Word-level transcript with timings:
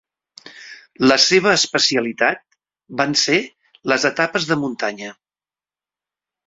La 1.11 1.17
seva 1.25 1.51
especialitat 1.57 2.43
van 3.03 3.15
ser 3.27 3.39
les 3.93 4.09
etapes 4.15 4.53
de 4.53 4.63
muntanya. 4.67 5.17